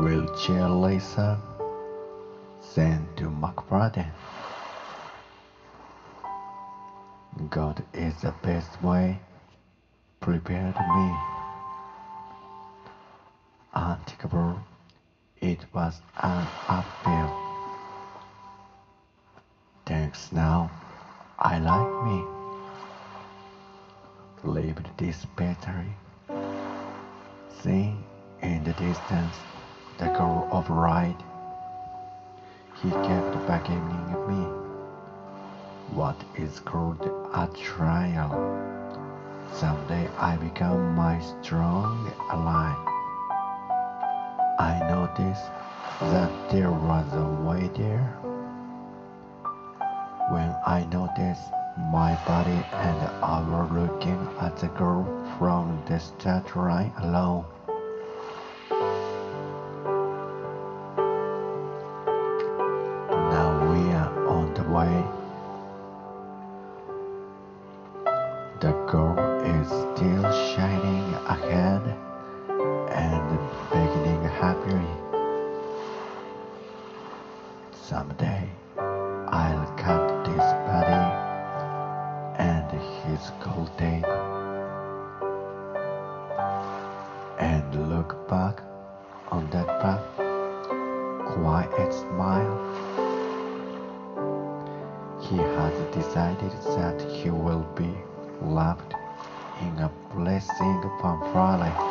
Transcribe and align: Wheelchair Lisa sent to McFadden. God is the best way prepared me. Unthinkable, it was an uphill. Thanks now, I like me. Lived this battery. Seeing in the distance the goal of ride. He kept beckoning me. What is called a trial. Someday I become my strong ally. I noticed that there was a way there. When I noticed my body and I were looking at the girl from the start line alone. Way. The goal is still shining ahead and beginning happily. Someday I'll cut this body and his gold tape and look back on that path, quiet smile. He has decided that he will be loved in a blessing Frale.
Wheelchair 0.00 0.66
Lisa 0.70 1.38
sent 2.62 3.18
to 3.18 3.24
McFadden. 3.24 4.10
God 7.50 7.84
is 7.92 8.14
the 8.22 8.32
best 8.40 8.82
way 8.82 9.20
prepared 10.20 10.74
me. 10.74 11.16
Unthinkable, 13.74 14.58
it 15.42 15.66
was 15.74 16.00
an 16.22 16.48
uphill. 16.66 17.30
Thanks 19.84 20.32
now, 20.32 20.70
I 21.38 21.58
like 21.58 22.04
me. 22.06 22.24
Lived 24.44 24.88
this 24.96 25.26
battery. 25.36 25.94
Seeing 27.62 28.02
in 28.40 28.64
the 28.64 28.72
distance 28.72 29.36
the 30.00 30.06
goal 30.16 30.48
of 30.50 30.70
ride. 30.70 31.22
He 32.80 32.90
kept 32.90 33.46
beckoning 33.46 34.08
me. 34.26 34.44
What 35.94 36.24
is 36.34 36.58
called 36.60 37.04
a 37.34 37.46
trial. 37.48 38.32
Someday 39.52 40.08
I 40.16 40.36
become 40.36 40.94
my 40.94 41.20
strong 41.20 42.10
ally. 42.30 42.72
I 44.58 44.78
noticed 44.88 45.44
that 46.00 46.48
there 46.48 46.72
was 46.72 47.12
a 47.12 47.26
way 47.46 47.68
there. 47.76 48.08
When 50.30 50.56
I 50.66 50.86
noticed 50.90 51.52
my 51.92 52.14
body 52.24 52.64
and 52.72 52.98
I 53.22 53.42
were 53.42 53.68
looking 53.80 54.26
at 54.40 54.56
the 54.56 54.68
girl 54.68 55.04
from 55.36 55.82
the 55.86 55.98
start 56.00 56.56
line 56.56 56.94
alone. 57.02 57.44
Way. 64.80 65.04
The 68.64 68.72
goal 68.90 69.18
is 69.56 69.68
still 69.68 70.24
shining 70.52 71.06
ahead 71.36 71.82
and 73.04 73.26
beginning 73.74 74.22
happily. 74.40 74.94
Someday 77.90 78.48
I'll 79.42 79.66
cut 79.84 80.04
this 80.24 80.46
body 80.68 81.04
and 82.48 82.68
his 83.04 83.22
gold 83.44 83.70
tape 83.76 84.12
and 87.38 87.66
look 87.92 88.28
back 88.28 88.62
on 89.30 89.48
that 89.50 89.68
path, 89.82 90.04
quiet 91.34 91.92
smile. 91.92 92.89
He 95.30 95.36
has 95.36 95.72
decided 95.94 96.50
that 96.74 97.00
he 97.02 97.30
will 97.30 97.62
be 97.76 97.94
loved 98.42 98.94
in 99.60 99.78
a 99.78 99.88
blessing 100.12 100.82
Frale. 101.30 101.89